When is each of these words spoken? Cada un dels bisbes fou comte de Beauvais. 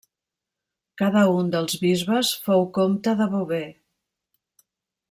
Cada 1.01 1.25
un 1.41 1.51
dels 1.57 1.77
bisbes 1.83 2.33
fou 2.47 2.67
comte 2.79 3.17
de 3.21 3.31
Beauvais. 3.37 3.73